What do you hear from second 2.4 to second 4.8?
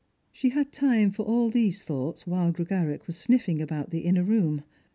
Gregarach was snif fing about the inner room.